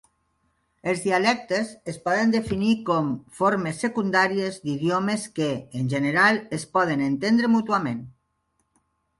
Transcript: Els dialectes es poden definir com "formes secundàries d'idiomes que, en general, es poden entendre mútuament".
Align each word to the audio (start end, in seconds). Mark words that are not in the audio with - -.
Els 0.91 1.01
dialectes 1.01 1.73
es 1.91 1.99
poden 2.07 2.33
definir 2.35 2.71
com 2.87 3.11
"formes 3.41 3.81
secundàries 3.85 4.59
d'idiomes 4.65 5.29
que, 5.39 5.53
en 5.83 5.95
general, 5.95 6.43
es 6.59 6.67
poden 6.79 7.07
entendre 7.11 7.53
mútuament". 7.59 8.05